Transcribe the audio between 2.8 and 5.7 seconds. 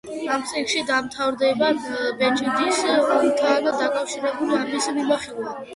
ომთან დაკავშირებული ამბების მიმოხილვა.